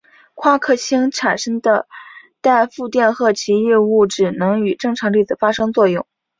[0.33, 1.87] 夸克星产生的
[2.41, 6.07] 带负电荷奇异物质能与正常粒子发生作用。